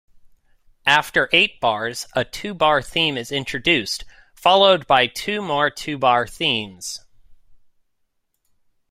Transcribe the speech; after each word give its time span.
After 0.87 1.29
eight 1.31 1.59
bars, 1.59 2.07
a 2.15 2.25
two-bar 2.25 2.81
theme 2.81 3.17
is 3.17 3.31
introduced, 3.31 4.03
followed 4.33 4.87
by 4.87 5.05
two 5.05 5.43
more 5.43 5.69
two-bar 5.69 6.25
themes. 6.25 7.01